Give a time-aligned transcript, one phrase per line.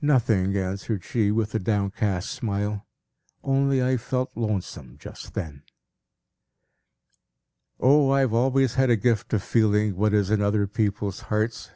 [0.00, 2.86] "Nothing," answered she, with a downcast smile.
[3.44, 5.64] "Only I felt lonesome just then."
[7.78, 11.70] "O, I have always had a gift of feeling what is in other people's hearts!"